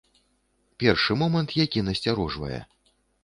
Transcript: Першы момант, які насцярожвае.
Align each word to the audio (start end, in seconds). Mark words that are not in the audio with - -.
Першы 0.83 1.17
момант, 1.25 1.49
які 1.65 1.79
насцярожвае. 1.89 2.59